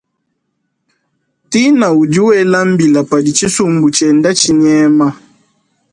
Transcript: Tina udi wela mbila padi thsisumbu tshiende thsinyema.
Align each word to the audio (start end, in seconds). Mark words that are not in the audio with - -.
Tina 1.49 1.87
udi 2.01 2.19
wela 2.27 2.59
mbila 2.71 3.01
padi 3.09 3.31
thsisumbu 3.35 3.87
tshiende 3.95 4.29
thsinyema. 4.37 5.07